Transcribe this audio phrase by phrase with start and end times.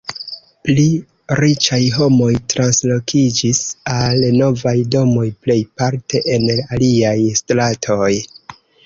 [0.67, 0.83] Pli
[1.39, 3.59] riĉaj homoj translokiĝis
[3.97, 8.09] al novaj domoj, plejparte en aliaj stratoj.